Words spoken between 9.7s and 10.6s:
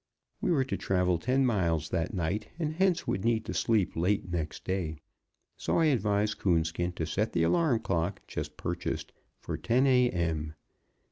a. m.